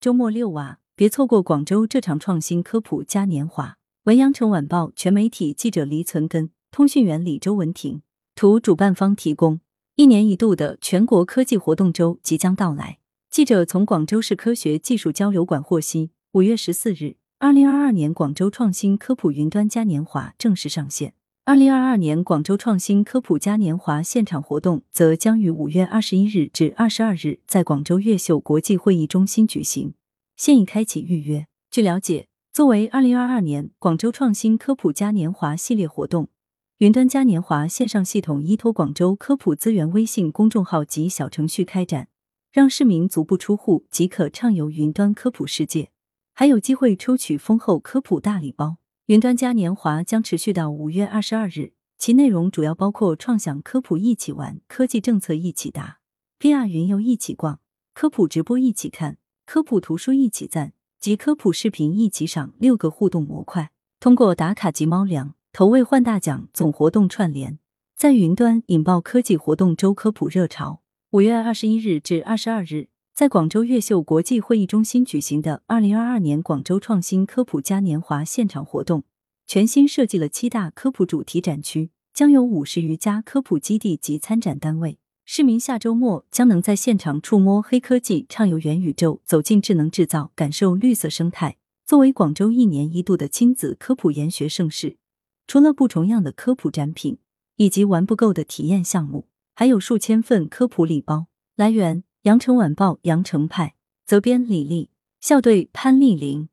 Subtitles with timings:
[0.00, 3.78] 周末六娃，别错过广州这场创新科普嘉年华。
[4.04, 8.02] 文阳城晚报全媒体记者黎存根，通讯员李周文婷，
[8.36, 9.58] 图主办方提供。
[9.96, 12.98] 一年一度的全国科技活动周即将到来。
[13.28, 21.14] 记者从广州市科学技术交流馆获悉，五月十四日，二零二二年广州创新科普云端嘉年华正式上线。
[21.48, 29.94] 二零二二年广州创新科普嘉年华现场活动则将于五月二十一日至二十二日在广州越秀国际会议中心举行，
[30.36, 31.46] 现已开启预约。
[31.70, 36.28] 据了解，作为二零二二年广州创新科普嘉年华系列活动，
[36.76, 42.08] 云端嘉年华线上系统依托广州科普资源微信公众号及小程序开展，
[42.52, 45.88] 让市民足不出户即可畅游云端科普世界，
[46.34, 48.76] 还有机会抽取丰厚科普大礼包。
[49.08, 56.00] 云端嘉年华将持续到五月二十二日，其内容主要包括创想科普一起玩、科技政策一起答、
[56.38, 57.60] VR 云游一起逛、
[57.94, 59.16] 科普直播一起看、
[59.46, 63.70] 科普图书一起赞及科普视频一起赏六个互动模块。
[63.98, 67.58] 通过打卡集猫粮、投喂换大奖总活动串联，
[67.96, 70.82] 在云端引爆科技活动周科普热潮。
[71.12, 72.88] 五月二十一日至二十二日。
[73.18, 79.02] 在广州越秀国际会议中心举行的二零二二年广州创新科普嘉年华现场活动，
[79.44, 84.98] 全新设计了七大科普主题展区，将有五十余家科普基地及参展单位。
[85.24, 91.56] 市民下周末将能在现场触摸黑科技，畅游元宇宙，走进智能制造，感受绿色生态。
[91.84, 94.96] 作为广州一年一度的亲子科普研学盛事，
[95.48, 97.18] 除了不重样的科普展品
[97.56, 101.26] 以及玩不够的体验项目，还有数千份科普礼包。
[101.56, 102.04] 来源。
[102.22, 103.74] 羊城晚报羊城派
[104.04, 106.48] 责编李丽，校对潘丽玲。